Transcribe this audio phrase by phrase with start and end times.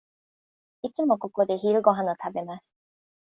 [0.81, 2.73] いつもここで昼ごはんを食べます。